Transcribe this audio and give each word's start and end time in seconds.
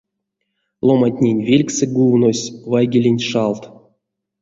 Ломантнень 0.87 1.45
велькссэ 1.49 1.85
гувнось 1.95 2.51
вайгелень 2.71 3.25
шалт. 3.29 3.63